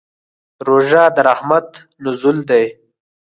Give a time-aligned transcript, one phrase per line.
[0.67, 1.69] روژه د رحمت
[2.03, 2.65] نزول دی.